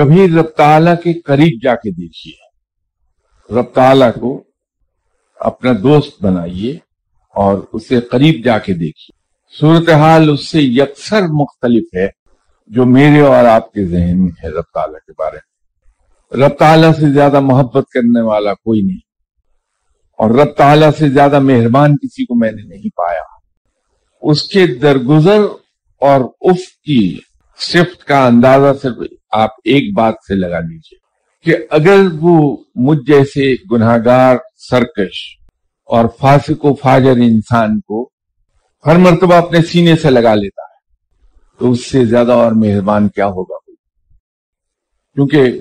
[0.00, 2.32] کبھی رب تعالیٰ کے قریب جا کے دیکھیے۔
[3.58, 4.44] رب تعالیٰ کو
[5.40, 6.78] اپنا دوست بنائیے
[7.34, 9.20] اور اسے قریب جا کے دیکھیے۔
[9.60, 12.08] صورتحال اس سے یکسر مختلف ہے
[12.66, 16.92] جو میرے اور آپ کے ذہن میں ہے رب تعالیٰ کے بارے میں۔ رب تعالیٰ
[16.92, 19.00] سے زیادہ محبت کرنے والا کوئی نہیں۔
[20.18, 23.22] اور رب تعالیٰ سے زیادہ مہربان کسی کو میں نے نہیں پایا۔
[24.22, 25.40] اس کے درگزر
[26.00, 27.18] اور اف کی
[27.60, 28.96] صفت کا اندازہ صرف
[29.30, 30.98] آپ ایک بات سے لگا لیجیے
[31.46, 34.36] کہ اگر وہ مجھ جیسے گناہ گار
[34.70, 35.36] سرکش
[35.88, 38.08] اور فاسق و فاجر انسان کو
[38.86, 40.78] ہر مرتبہ اپنے سینے سے لگا لیتا ہے،
[41.60, 43.58] تو اس سے زیادہ اور مہربان کیا ہوگا؟
[45.14, 45.60] کیونکہ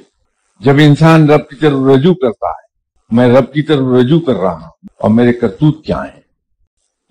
[0.59, 2.67] جب انسان رب کی طرف رجوع کرتا ہے،
[3.11, 6.21] میں رب کی طرف رجوع کر رہا ہوں اور میرے کرتوت کیا ہیں؟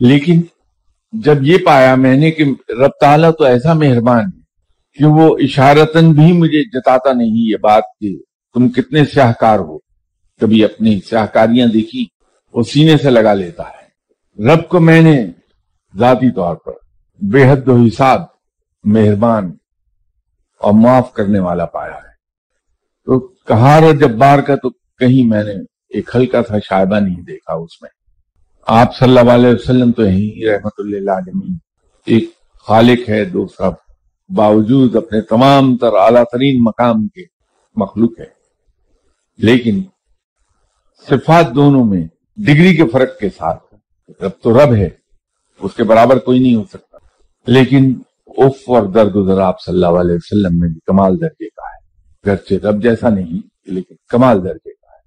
[0.00, 0.42] لیکن
[1.12, 4.37] جب یہ پایا میں نے کہ رب تعالیٰ تو ایسا مہربان ہے
[4.98, 8.18] کہ وہ اشارتن بھی مجھے جتاتا نہیں یہ بات کہ
[8.54, 9.78] تم کتنے سیاہکار ہو۔
[10.40, 12.06] کبھی اپنی سیاہکاریاں دیکھی
[12.52, 13.78] وہ سینے سے لگا لیتا ہے۔
[14.44, 15.26] رب کو میں نے
[15.98, 16.72] ذاتی طور پر
[17.22, 18.22] بے حد و حساب
[18.84, 19.52] مہربان
[20.60, 22.12] اور معاف کرنے والا پایا ہے۔
[23.04, 25.52] تو کہار اور جبار کا تو کہیں میں نے
[25.88, 27.90] ایک ہلکا تھا شائبہ نہیں دیکھا اس میں۔
[28.66, 31.10] آپ صلی اللہ علیہ وسلم تو یہی رحمت اللہ
[32.06, 32.30] ایک
[32.66, 33.70] خالق ہے دوسرا
[34.28, 37.22] باوجود اپنے تمام تر اعلیٰ ترین مقام کے
[37.76, 38.38] مخلوق ہے
[39.38, 39.82] لیکن
[41.10, 43.68] صفات دونوں میں ڈگری کے فرق کے ساتھ
[44.22, 44.88] رب تو رب ہے،
[45.60, 46.98] اس کے برابر کوئی نہیں ہو سکتا۔
[47.46, 47.94] لیکن
[48.26, 51.78] اف اور درگزر آپ صلی اللہ علیہ وسلم میں بھی کمال درجے کا ہے۔
[52.26, 55.00] گرچہ رب جیسا نہیں، لیکن کمال درجے کا ہے۔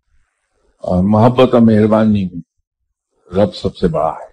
[0.78, 2.42] اور محبت اور مہربانی میں
[3.36, 4.32] رب سب سے بڑا ہے۔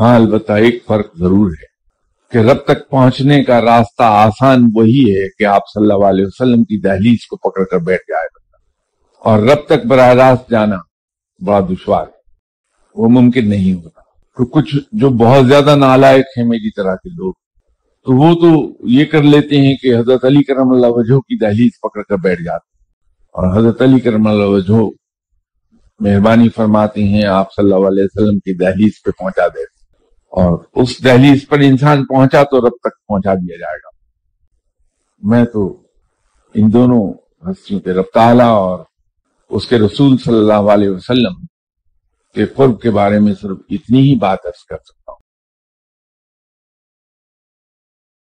[0.00, 1.69] ہاں البتہ ایک فرق ضرور ہے۔
[2.30, 6.64] کہ رب تک پہنچنے کا راستہ آسان وہی ہے کہ آپ صلی اللہ علیہ وسلم
[6.64, 8.56] کی دہلیز کو پکڑ کر بیٹھ جائے بندہ۔
[9.28, 10.76] اور رب تک براہ راست جانا
[11.46, 12.20] بڑا دشوار ہے۔
[12.94, 14.00] وہ ممکن نہیں ہوتا۔
[14.36, 17.32] تو کچھ جو بہت زیادہ نالائق ہیں میری طرح کے لوگ،
[18.06, 21.70] تو وہ تو یہ کر لیتے ہیں کہ حضرت علی کرم اللہ وجہ کی دہلیز
[21.82, 22.84] پکڑ کر بیٹھ جاتے
[23.24, 24.80] اور حضرت علی کرم اللہ وجہ
[26.00, 29.79] مہربانی فرماتے ہیں آپ صلی اللہ علیہ وسلم کی دہلیز پہ پہنچا دیتے
[30.30, 33.88] اور اس دہلیز پر انسان پہنچا تو رب تک پہنچا دیا جائے گا۔
[35.22, 35.82] میں تو
[36.54, 37.12] ان دونوں
[37.50, 38.78] ہستیوں کے رب تعالیٰ اور
[39.50, 41.46] اس کے رسول صلی اللہ علیہ وسلم
[42.34, 44.99] کے قرب کے بارے میں صرف اتنی ہی بات ارض کر سکتا